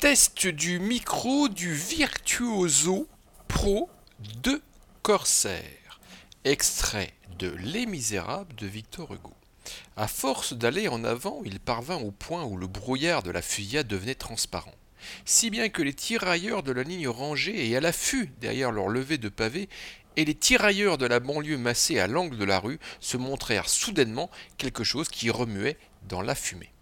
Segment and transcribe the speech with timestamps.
[0.00, 3.08] Test du micro du Virtuoso
[3.48, 3.90] Pro
[4.42, 4.62] de
[5.02, 5.98] Corsair.
[6.44, 9.32] Extrait de Les Misérables de Victor Hugo.
[9.96, 13.88] À force d'aller en avant, il parvint au point où le brouillard de la fusillade
[13.88, 14.74] devenait transparent.
[15.24, 19.18] Si bien que les tirailleurs de la ligne rangée et à l'affût derrière leur levée
[19.18, 19.68] de pavés
[20.14, 24.30] et les tirailleurs de la banlieue massés à l'angle de la rue se montrèrent soudainement
[24.58, 25.76] quelque chose qui remuait
[26.08, 26.72] dans la fumée.